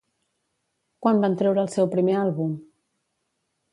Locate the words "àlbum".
2.23-2.57